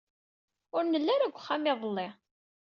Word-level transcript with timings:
Ur 0.75 0.83
nelli 0.85 1.11
ara 1.15 1.29
deg 1.29 1.35
uxxam 1.37 1.63
iḍelli. 1.71 2.07